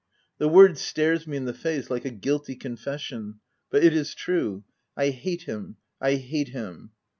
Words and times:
The 0.39 0.47
w 0.47 0.65
T 0.69 0.69
ord 0.71 0.77
stares 0.79 1.27
me 1.27 1.37
in 1.37 1.45
the 1.45 1.53
face 1.53 1.91
like 1.91 2.05
a 2.05 2.09
guilty 2.09 2.55
confession, 2.55 3.39
but 3.69 3.83
it 3.83 3.93
is 3.93 4.15
true: 4.15 4.63
I 4.97 5.09
hate 5.09 5.43
him— 5.43 5.77
I 6.01 6.15
hate 6.15 6.49
him 6.49 6.89